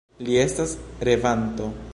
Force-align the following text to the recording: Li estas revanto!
Li 0.29 0.39
estas 0.45 0.73
revanto! 1.11 1.73